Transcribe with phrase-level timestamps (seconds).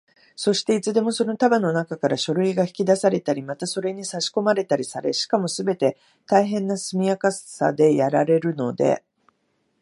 [0.35, 9.03] そして、いつでもその束のなかから書類が引き出されたり、またそれにさしこまれたりされ、しかもすべて大変な速さでやられるので、